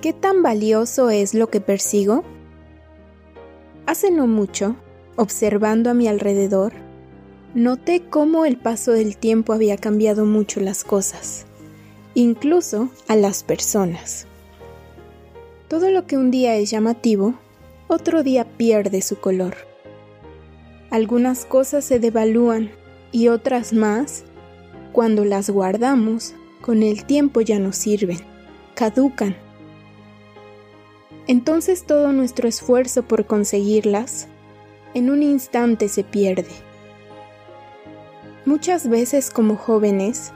[0.00, 2.22] ¿Qué tan valioso es lo que persigo?
[3.84, 4.76] Hace no mucho,
[5.16, 6.72] observando a mi alrededor,
[7.52, 11.46] noté cómo el paso del tiempo había cambiado mucho las cosas,
[12.14, 14.28] incluso a las personas.
[15.66, 17.34] Todo lo que un día es llamativo,
[17.88, 19.56] otro día pierde su color.
[20.90, 22.70] Algunas cosas se devalúan
[23.10, 24.22] y otras más,
[24.92, 28.20] cuando las guardamos, con el tiempo ya no sirven,
[28.76, 29.47] caducan.
[31.28, 34.26] Entonces todo nuestro esfuerzo por conseguirlas,
[34.94, 36.48] en un instante se pierde.
[38.46, 40.32] Muchas veces como jóvenes,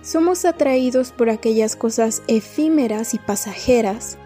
[0.00, 4.16] somos atraídos por aquellas cosas efímeras y pasajeras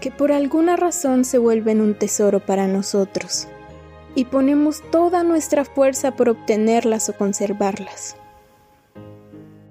[0.00, 3.48] que por alguna razón se vuelven un tesoro para nosotros
[4.14, 8.16] y ponemos toda nuestra fuerza por obtenerlas o conservarlas.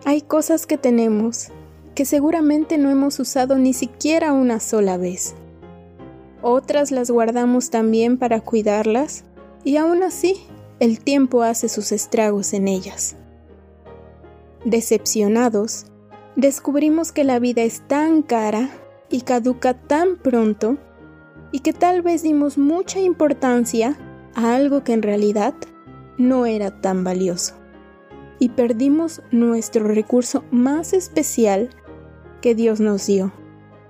[0.06, 1.50] Hay cosas que tenemos
[1.96, 5.36] que seguramente no hemos usado ni siquiera una sola vez.
[6.42, 9.26] Otras las guardamos también para cuidarlas
[9.64, 10.36] y aún así
[10.80, 13.18] el tiempo hace sus estragos en ellas.
[14.64, 15.88] Decepcionados,
[16.36, 18.70] descubrimos que la vida es tan cara
[19.10, 20.78] y caduca tan pronto
[21.52, 23.98] y que tal vez dimos mucha importancia
[24.36, 25.54] a algo que en realidad
[26.18, 27.56] no era tan valioso.
[28.38, 31.70] Y perdimos nuestro recurso más especial
[32.42, 33.34] que Dios nos dio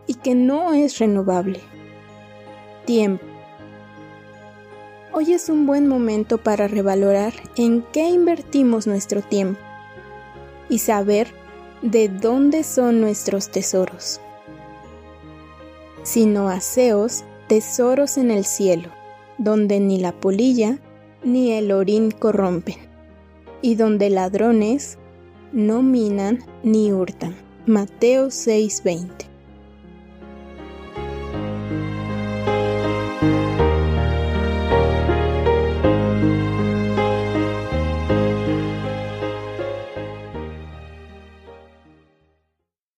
[0.08, 1.62] y que no es renovable.
[2.90, 3.24] Tiempo.
[5.14, 9.60] Hoy es un buen momento para revalorar en qué invertimos nuestro tiempo
[10.70, 11.28] y saber
[11.84, 14.20] de dónde son nuestros tesoros.
[16.02, 18.90] Sino aseos, tesoros en el cielo
[19.38, 20.80] donde ni la polilla
[21.24, 22.78] ni el orín corrompen,
[23.62, 24.98] y donde ladrones
[25.54, 27.36] no minan ni hurtan.
[27.68, 29.29] Mateo 6:20